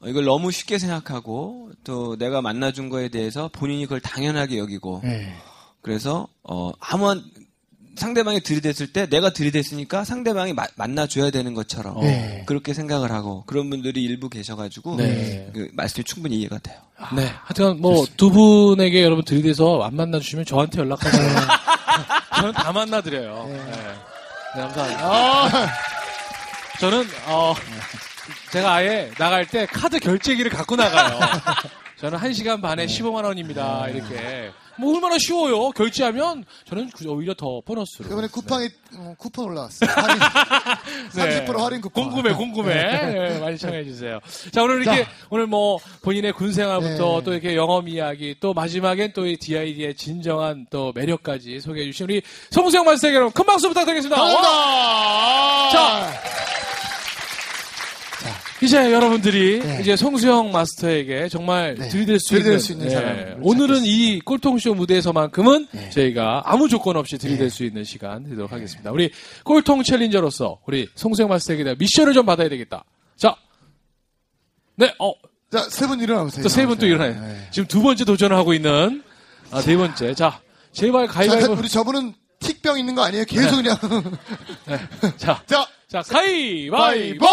[0.00, 5.34] 어, 이걸 너무 쉽게 생각하고 또 내가 만나준 거에 대해서 본인이 그걸 당연하게 여기고 네.
[5.82, 7.22] 그래서 어 아무한
[7.98, 12.44] 상대방이 들이댔을 때 내가 들이댔으니까 상대방이 마- 만나줘야 되는 것처럼 네.
[12.46, 15.50] 그렇게 생각을 하고 그런 분들이 일부 계셔가지고 네.
[15.52, 16.76] 그 말씀이 충분히 이해가 돼요.
[17.14, 17.30] 네.
[17.44, 21.28] 하여튼 뭐 두 분에게 여러분 들이대서 안 만나주시면 저한테 연락하세요.
[22.36, 23.46] 저는 다 만나드려요.
[23.48, 23.56] 네.
[24.54, 25.68] 네, 감사합니다.
[26.80, 27.54] 저는, 어,
[28.52, 31.18] 제가 아예 나갈 때 카드 결제기를 갖고 나가요.
[31.98, 33.88] 저는 1시간 반에 15만 원입니다.
[33.88, 34.50] 이렇게.
[34.78, 35.70] 뭐 얼마나 쉬워요.
[35.70, 38.08] 결제하면 저는 그- 오히려 더 보너스로.
[38.08, 39.90] 이번에 쿠팡이 어, 쿠폰 올라왔어요.
[39.90, 40.18] 할인,
[41.46, 42.04] 30% 할인 쿠폰.
[42.04, 42.10] 네.
[42.10, 42.74] 궁금해, 궁금해.
[42.74, 44.18] 네, 많이 청해 주세요.
[44.52, 45.10] 자, 오늘 이렇게, 자.
[45.30, 47.24] 오늘 뭐, 본인의 군 생활부터 네.
[47.24, 52.22] 또 이렇게 영업 이야기, 또 마지막엔 또 이 DID의 진정한 또 매력까지 소개해 주신 우리
[52.50, 54.20] 송수영 마스터 여러분, 큰 박수 부탁드리겠습니다.
[54.22, 54.28] 와!
[54.32, 55.70] 감사합니다.
[55.72, 56.67] 자.
[58.60, 59.78] 이제 여러분들이 네.
[59.80, 61.88] 이제 송수영 마스터에게 정말 네.
[61.88, 63.36] 들이댈 수 들이댈 있는, 수 있는 네.
[63.40, 65.90] 오늘은 이 꼴통쇼 무대에서만큼은 네.
[65.90, 68.90] 저희가 아무 조건 없이 들이댈 수 있는 시간 되도록 하겠습니다.
[68.90, 69.10] 우리
[69.44, 72.84] 꼴통 챌린저로서 우리 송수영 마스터에게 대한 미션을 좀 받아야 되겠다.
[73.16, 73.36] 자,
[74.74, 75.12] 네, 어,
[75.52, 76.42] 자, 세 분 일어나보세요.
[76.42, 77.12] 또세분 또 일어나요.
[77.20, 77.48] 네.
[77.52, 79.02] 지금 두 번째 도전을 하고 있는
[79.52, 80.14] 아, 네 번째.
[80.14, 80.40] 자,
[80.72, 81.52] 제발 자, 가위바위보.
[81.54, 83.24] 우리 저분은 틱병 있는 거 아니에요?
[83.24, 83.76] 계속 그냥.
[85.16, 86.76] 자, 자, 자, 가위바위보.
[86.76, 87.26] 바이보!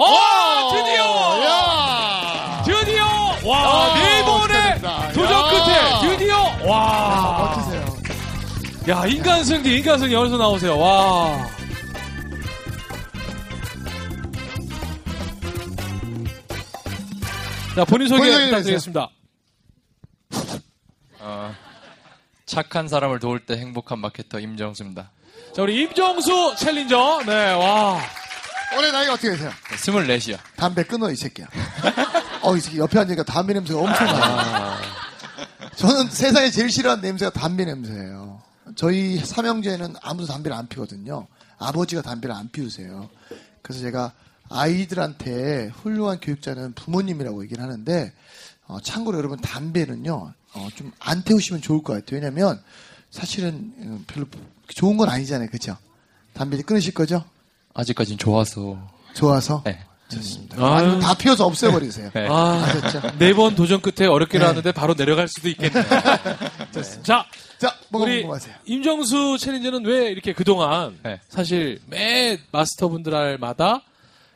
[0.00, 1.44] 어, 드디어!
[1.44, 2.62] 야!
[2.64, 3.04] 드디어!
[3.44, 5.12] 와, 아, 네 번의.
[5.12, 5.50] 도전 야.
[5.50, 6.36] 끝에 드디어!
[6.64, 7.56] 와.
[7.56, 7.98] 멋지세요.
[8.90, 10.78] 야, 인간승 대 인간승 여기서 나오세요.
[10.78, 11.44] 와.
[17.74, 19.10] 자, 본인 소개 본인 소개 부탁드리겠습니다.
[22.46, 25.10] 착한 사람을 도울 때 행복한 마케터 임정수입니다.
[25.54, 27.22] 자, 우리 임정수 챌린저.
[27.26, 28.00] 네, 와.
[28.76, 29.50] 올해 나이가 어떻게 되세요?
[29.70, 30.38] 24이요.
[30.56, 31.46] 담배 끊어, 이 새끼야.
[32.42, 34.76] 어, 이 새끼 옆에 앉으니까 담배 냄새가 엄청 나요.
[35.76, 38.42] 저는 세상에 제일 싫어하는 냄새가 담배 냄새예요.
[38.76, 41.26] 저희 삼형제는 아무도 담배를 안 피거든요.
[41.58, 43.08] 아버지가 담배를 안 피우세요.
[43.62, 44.12] 그래서 제가
[44.50, 48.12] 아이들한테 훌륭한 교육자는 부모님이라고 얘기를 하는데,
[48.66, 52.20] 어, 참고로 여러분 담배는요 어, 좀 안 태우시면 좋을 것 같아요.
[52.20, 52.62] 왜냐면
[53.10, 54.26] 사실은 음, 별로
[54.68, 55.76] 좋은 건 아니잖아요, 그죠?
[56.34, 57.24] 담배 끊으실 거죠?
[57.74, 58.78] 아직까진 좋아서.
[59.14, 59.78] 좋아서 네.
[60.56, 62.10] 아니면 다 피워서 없애버리세요.
[62.14, 62.26] 네.
[62.28, 63.18] 아, 아셨죠?
[63.18, 64.42] 네번 도전 끝에 어렵게 네.
[64.44, 65.84] 나왔는데 바로 내려갈 수도 있겠네요.
[66.72, 66.82] 네.
[67.02, 67.26] 자,
[67.58, 68.54] 자, 뭐가 우리 궁금하세요?
[68.64, 71.20] 임정수 챌린저는 왜 이렇게 그동안 네.
[71.28, 73.82] 사실 매 마스터분들마다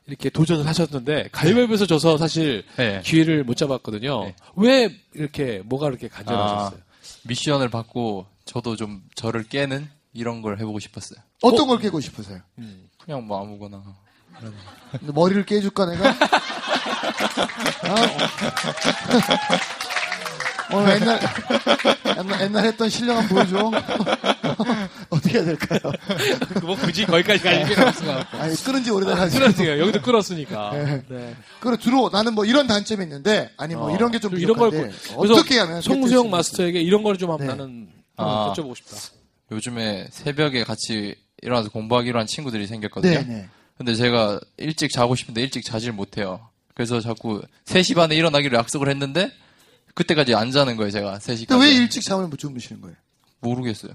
[0.07, 3.01] 이렇게 도전을 하셨는데 가위바위보에서 져서 사실 네.
[3.05, 4.25] 기회를 못 잡았거든요.
[4.25, 4.35] 네.
[4.57, 6.81] 왜 이렇게 뭐가 그렇게 간절하셨어요?
[7.25, 11.21] 미션을 받고 저도 좀 저를 깨는 이런 걸 해보고 싶었어요.
[11.43, 12.41] 어떤 걸 깨고 싶으세요?
[13.05, 13.83] 그냥 뭐 아무거나.
[14.99, 16.11] 근데 머리를 깨줄까 내가?
[16.11, 16.15] 어?
[20.75, 21.21] 어, 옛날,
[22.17, 23.71] 옛날, 옛날 했던 실력 한번 보여줘.
[25.11, 25.81] 어떻게 해야 될까요?
[26.63, 28.39] 뭐 굳이 거기까지 갈 필요 없을 것 같고.
[28.39, 29.41] 아니, 끊은 지 오래돼가지고.
[29.41, 29.79] 그렇습니다.
[29.79, 30.71] 여기도 끌었으니까.
[30.73, 31.03] 네.
[31.09, 31.37] 네.
[31.61, 32.09] 그래, 들어.
[32.11, 35.83] 나는 뭐 이런 단점이 있는데, 아니 뭐 어, 이런 게좀좀 이런 걸 어떻게 하면.
[35.83, 37.53] 송수영 마스터에게 이런 걸좀 한번 네.
[37.55, 38.47] 나는 아.
[38.47, 38.97] 한번 여쭤보고 싶다.
[39.51, 42.67] 요즘에 새벽에 같이 일어나서 공부하기로 한 친구들이?
[42.67, 43.21] 생겼거든요.
[43.21, 43.49] 네, 네.
[43.77, 46.49] 근데 제가 일찍 자고 싶은데 일찍 자질 못해요.
[46.75, 49.31] 그래서 자꾸 3시 반에 일어나기로 약속을 했는데
[49.95, 51.49] 그때까지 안 자는 거예요, 제가 3시까지.
[51.49, 52.97] 근데 왜 일찍 잠을 못 주무시는 거예요?
[53.41, 53.93] 모르겠어요.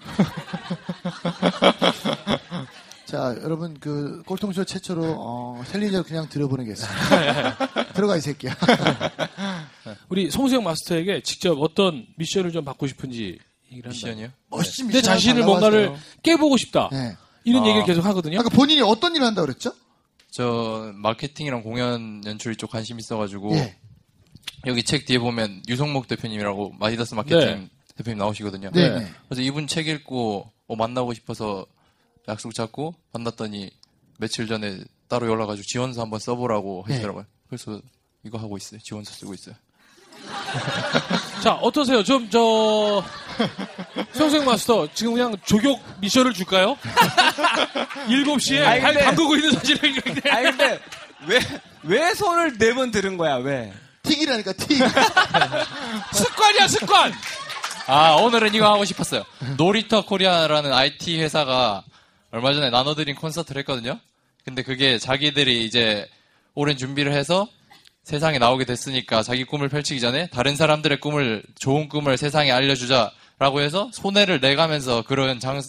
[3.06, 7.92] 자, 여러분, 그, 꼴통쇼 최초로, 어, 챌린저를 그냥 들어보는 게 있습니다.
[7.94, 8.54] 들어가, 이 새끼야.
[10.10, 13.38] 우리 송수영 마스터에게 직접 어떤 미션을 좀 받고 싶은지
[13.70, 14.06] 얘기를 한다.
[14.06, 14.28] 미션이요?
[14.50, 15.94] 멋진 내 미션 자신을 뭔가를.
[16.22, 16.88] 깨보고 싶다.
[16.92, 17.16] 네.
[17.44, 17.66] 이런 아.
[17.68, 18.38] 얘기를 계속 하거든요.
[18.40, 19.72] 아까 본인이 어떤 일을 한다고 그랬죠?
[20.30, 23.76] 저 마케팅이랑 공연 연출 쪽 관심 있어가지고 예.
[24.66, 27.68] 여기 책 뒤에 보면 유성목 대표님이라고 마디다스 마케팅 네.
[27.96, 28.70] 대표님 나오시거든요.
[28.72, 28.88] 네.
[28.90, 28.98] 네.
[29.00, 29.10] 네.
[29.28, 31.64] 그래서 이분 책 읽고 어, 만나고 싶어서
[32.28, 33.70] 약속 잡고 만났더니
[34.18, 36.92] 며칠 전에 따로 연락가지고 지원서 한번 써보라고 네.
[36.94, 37.24] 하시더라고요.
[37.48, 37.80] 그래서
[38.24, 38.80] 이거 하고 있어요.
[38.80, 39.54] 지원서 쓰고 있어요.
[41.42, 42.02] 자, 어떠세요?
[42.02, 43.02] 좀, 저,
[44.12, 46.76] 송수영 마스터, 지금 그냥 조격 미션을 줄까요?
[48.08, 50.30] 7시에 아니, 발 근데- 담그고 있는 사진을 이렇게.
[50.30, 50.80] 아니 근데
[51.26, 51.40] 왜
[51.84, 53.72] 왜 손을 네 번 들은 거야 왜?
[54.02, 54.78] 틱이라니까, 틱.
[56.12, 57.12] 습관이야, 습관!
[57.86, 59.24] 아 오늘은 이거 하고 싶었어요.
[59.56, 61.82] 놀이터 코리아라는 IT 회사가
[62.32, 63.98] 얼마 전에 나눔 드림 콘서트를 했거든요.
[64.44, 66.08] 근데 그게 자기들이 이제
[66.54, 67.46] 오랜 준비를 해서
[68.08, 73.90] 세상에 나오게 됐으니까 자기 꿈을 펼치기 전에 다른 사람들의 꿈을 좋은 꿈을 세상에 알려주자라고 해서
[73.92, 75.60] 손해를 내가면서 그런 장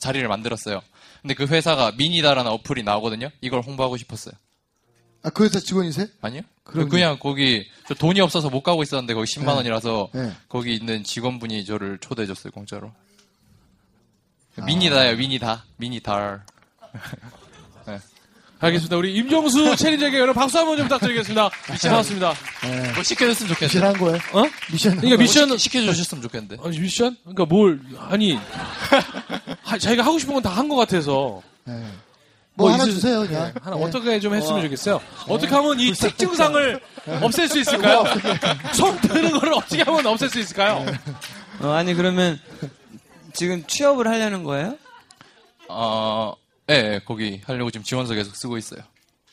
[0.00, 0.80] 자리를 만들었어요.
[1.22, 3.30] 근데 그 회사가 미니다라는 어플이 나오거든요.
[3.40, 4.34] 이걸 홍보하고 싶었어요.
[5.22, 6.08] 아, 그 회사 직원이세요?
[6.22, 6.42] 아니요?
[6.64, 6.88] 그럼요.
[6.88, 9.52] 그냥 거기 저 돈이 없어서 못 가고 있었는데 거기 10만 네.
[9.52, 10.32] 원이라서 네.
[10.48, 12.90] 거기 있는 직원분이 저를 초대해 줬어요 공짜로.
[14.58, 14.64] 아.
[14.64, 16.42] 미니다요 미니다 미니달.
[18.58, 18.96] 알겠습니다.
[18.96, 21.50] 우리 임정수 챌린저에게 여러분 박수 한 번 좀 부탁드리겠습니다.
[21.82, 22.34] 고맙습니다.
[22.94, 23.66] 뭐 시켜줬으면 좋겠는데.
[23.66, 24.16] 미션 한 거예요?
[24.32, 24.50] 어?
[24.72, 24.92] 미션.
[24.92, 25.22] 한 그러니까?
[25.22, 26.56] 미션, 시켜, 시켜주셨으면 좋겠는데.
[26.64, 27.16] 아니, 미션?
[27.22, 28.38] 그러니까 뭘, 아니,
[29.62, 31.42] 하- 자기가 하고 싶은 건 다 한 것 같아서.
[31.64, 31.74] 네.
[32.54, 33.52] 뭐 뭐, 하나 있을- 주세요, 네, 그냥.
[33.62, 33.84] 하나 네.
[33.84, 35.00] 어떻게 좀 했으면 좋겠어요.
[35.28, 36.80] 어떻게 하면 이 특증상을
[37.22, 38.04] 없앨 수 있을까요?
[38.72, 40.86] 손 드는 거를 어떻게 하면 없앨 수 있을까요?
[41.60, 42.40] 어, 아니 그러면
[43.34, 44.76] 지금 취업을 하려는 거예요?
[45.68, 46.32] 어,
[46.70, 48.80] 예, 예, 거기 하려고 지금 지원서 계속 쓰고 있어요.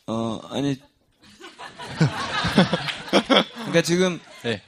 [0.08, 0.80] 어 아니
[3.56, 4.62] 그러니까 지금 예.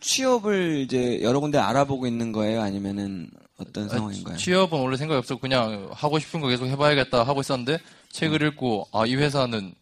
[0.00, 2.62] 취업을 이제 여러 군데 알아보고 있는 거예요?
[2.62, 4.36] 아니면은 어떤 상황인가요?
[4.36, 7.78] 취업은 원래 생각이 없었고 그냥 하고 싶은 거 계속 해봐야겠다 하고 있었는데
[8.12, 9.74] 책을 읽고 아 이 회사는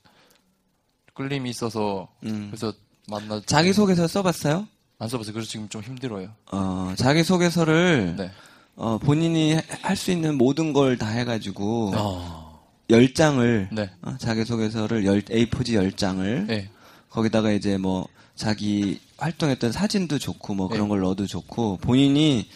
[1.15, 2.49] 끌림이 있어서 음.
[2.51, 2.73] 그래서
[3.09, 4.67] 만나 자기소개서 써봤어요?
[4.99, 5.33] 안 써봤어요.
[5.35, 6.31] 그래서 지금 좀 힘들어요.
[6.53, 8.31] 어, 자기소개서를 네.
[8.77, 12.63] 어, 본인이 할 수 있는 모든 걸 다 해가지고 어.
[12.91, 13.91] 열 10장을 네.
[14.19, 16.71] 자기소개서를 열, A4지 10장을 네.
[17.11, 20.89] 거기다가 이제 뭐 자기 활동했던 사진도 좋고 뭐 그런 네.
[20.91, 22.49] 걸 넣어도 좋고 본인이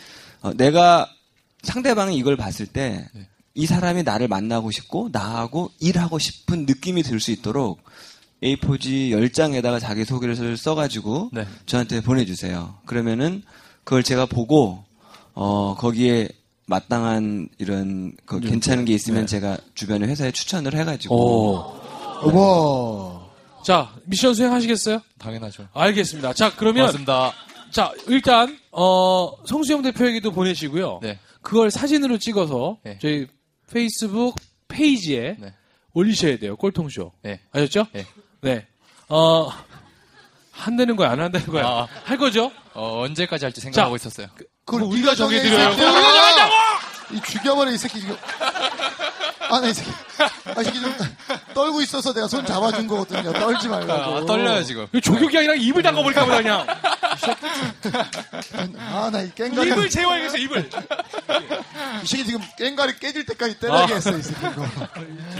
[0.43, 1.09] 어, 내가
[1.63, 2.99] 상대방이 이걸 봤을 때이
[3.57, 3.67] 네.
[3.67, 7.83] 사람이 나를 만나고 싶고 나하고 일하고 싶은 느낌이 들 수 있도록
[8.43, 11.47] A4지 10장에다가 자기소개를 써가지고 네.
[11.67, 12.79] 저한테 보내주세요.
[12.87, 13.43] 그러면은
[13.85, 14.85] 그걸 제가 보고
[15.43, 16.29] 어 거기에
[16.67, 21.81] 마땅한 이런 그 괜찮은 게 있으면 제가 주변에 회사에 추천을 해가지고 오.
[22.23, 23.31] 어머.
[23.65, 25.01] 자, 미션 수행하시겠어요?
[25.19, 25.67] 당연하죠.
[25.73, 26.35] 알겠습니다.
[26.35, 27.33] 자, 그러면, 고맙습니다.
[27.71, 31.01] 자, 일단, 어, 성수영 대표에게도 보내시고요.
[31.03, 31.19] 네.
[31.41, 32.99] 그걸 사진으로 찍어서 네.
[33.01, 33.27] 저희
[33.73, 34.37] 페이스북
[34.69, 35.55] 페이지에 네.
[35.95, 36.57] 올리셔야 돼요.
[36.57, 37.13] 꼴통쇼.
[37.23, 37.41] 네.
[37.53, 37.87] 아셨죠?
[37.93, 38.05] 네.
[38.43, 38.67] 네.
[39.09, 39.49] 어,
[40.53, 41.67] 한다는 거야, 안 한다는 거야?
[41.67, 41.89] 아.
[42.05, 42.53] 할 거죠?
[42.75, 44.03] 어, 언제까지 할지 생각하고 자.
[44.09, 44.27] 있었어요.
[44.35, 45.69] 그 걸 우리가 네가 정해, 이 정해드려요.
[45.71, 46.53] 우리가 정한다고!
[47.13, 48.17] 이 죽여버려, 이 새끼 지금.
[49.51, 49.91] 아, 나이 새끼.
[50.57, 50.95] 아, 이 새끼 좀.
[51.55, 53.33] 떨고 있어서 내가 손 잡아준 거거든요.
[53.33, 54.17] 떨지 말라고.
[54.19, 54.87] 아, 떨려요 지금.
[55.03, 56.67] 조격이 아니라 입을 담가버릴까 보다 그냥.
[58.79, 59.71] 아, 나 이 깽가리.
[59.71, 60.71] 입을 재워야겠어, 입을.
[62.03, 63.87] 이 새끼 지금 깽가리 깨질 때까지 때리게 아.
[63.87, 64.67] 했어, 이 새끼 이거.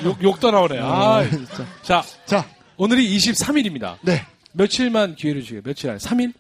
[0.05, 0.79] 욕, 욕도 나오네.
[0.83, 1.23] 아,
[1.83, 2.45] 자, 자,
[2.77, 3.97] 오늘이 23일입니다.
[4.03, 4.27] 네.
[4.53, 5.61] 며칠만 기회를 주세요.
[5.65, 5.99] 며칠 안에.
[5.99, 6.33] 3일?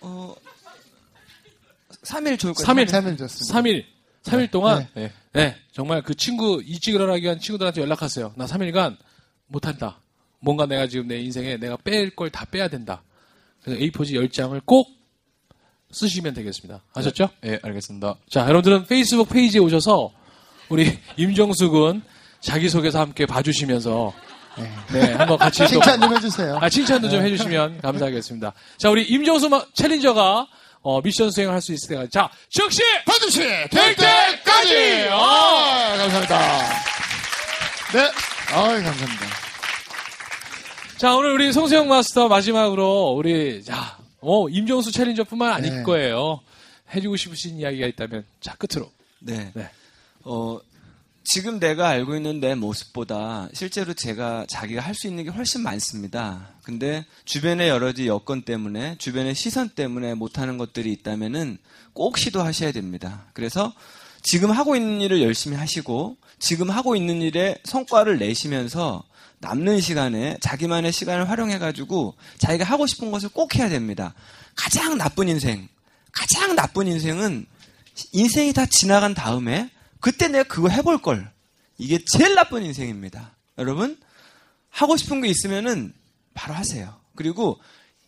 [0.00, 0.34] 어,
[2.04, 2.86] 3일 좋을 것 3일.
[2.86, 3.02] 같아요.
[3.14, 3.60] 3일 줬습니다.
[3.60, 3.84] 3일.
[4.24, 5.12] 3일 동안, 네.
[5.34, 8.32] 네, 정말 그 친구, 이직을 하기 위한 친구들한테 연락하세요.
[8.36, 8.96] 나 3일간
[9.48, 10.00] 못한다.
[10.40, 13.02] 뭔가 내가 지금 내 인생에 내가 뺄 걸 다 빼야 된다.
[13.62, 14.88] 그래서 A4지 10장을 꼭
[15.90, 16.82] 쓰시면 되겠습니다.
[16.94, 17.28] 아셨죠?
[17.44, 18.16] 예, 알겠습니다.
[18.30, 20.10] 자, 여러분들은 페이스북 페이지에 오셔서
[20.70, 22.02] 우리 임정수 군
[22.40, 24.12] 자기소개서 함께 봐주시면서
[24.92, 26.58] 네, 한번 같이 또 칭찬 좀 해주세요.
[26.60, 28.52] 아, 칭찬도 좀 해주시면 감사하겠습니다.
[28.78, 30.46] 자, 우리 임정수 마- 챌린저가
[30.82, 35.08] 어, 미션 수행을 할 수 있을 때가 자, 즉시 반드시 될 때까지!
[35.10, 36.38] 아, 감사합니다.
[37.94, 38.10] 네.
[38.52, 39.26] 아 감사합니다.
[40.98, 45.82] 자, 오늘 우리 송수영 마스터 마지막으로 우리 자, 어, 임정수 챌린저 뿐만 아닐 네.
[45.82, 46.40] 거예요.
[46.94, 48.90] 해주고 싶으신 이야기가 있다면 자, 끝으로.
[49.20, 49.50] 네.
[49.54, 49.68] 네.
[50.22, 50.58] 어,
[51.24, 56.50] 지금 내가 알고 있는 내 모습보다 실제로 제가 자기가 할 수 있는 게 훨씬 많습니다.
[56.62, 61.58] 근데 주변의 여러 가지 여건 때문에, 주변의 시선 때문에 못하는 것들이 있다면은
[61.94, 63.24] 꼭 시도하셔야 됩니다.
[63.32, 63.72] 그래서
[64.22, 69.02] 지금 하고 있는 일을 열심히 하시고, 지금 하고 있는 일에 성과를 내시면서
[69.38, 74.14] 남는 시간에 자기만의 시간을 활용해 가지고 자기가 하고 싶은 것을 꼭 해야 됩니다.
[74.54, 75.68] 가장 나쁜 인생,
[76.12, 77.46] 가장 나쁜 인생은
[78.12, 79.70] 인생이 다 지나간 다음에
[80.04, 81.32] 그때 내가 그거 해볼 걸.
[81.78, 83.30] 이게 제일 나쁜 인생입니다.
[83.56, 83.98] 여러분
[84.68, 85.94] 하고 싶은 게 있으면은
[86.34, 86.94] 바로 하세요.
[87.16, 87.58] 그리고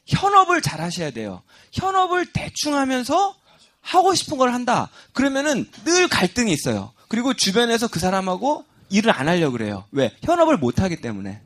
[0.05, 1.43] 현업을 잘 하셔야 돼요.
[1.73, 3.35] 현업을 대충 하면서
[3.81, 4.91] 하고 싶은 걸 한다.
[5.15, 6.93] 그러면은 늘 갈등이 있어요.
[7.09, 9.87] 그리고 주변에서 그 사람하고 일을 안 하려고 그래요.
[9.91, 10.15] 왜?
[10.23, 11.41] 현업을 못 하기 때문에.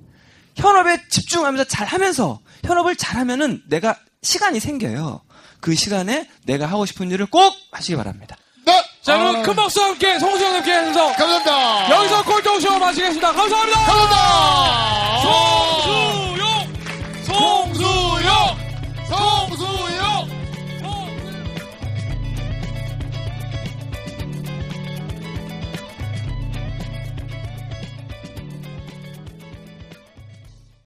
[0.57, 5.21] 현업에 집중하면서 잘 하면서 현업을 잘 하면은 내가 시간이 생겨요.
[5.61, 8.37] 그 시간에 내가 하고 싶은 일을 꼭 하시기 바랍니다.
[9.11, 9.43] 자, 여러분, 아.
[9.43, 11.13] 큰 박수와 함께, 송수영 님께 해서.
[11.15, 11.91] 감사합니다.
[11.91, 13.33] 여기서 꼴통쇼 마치겠습니다.
[13.33, 13.79] 감사합니다.
[13.81, 15.21] 감사합니다.
[15.21, 16.30] 송수!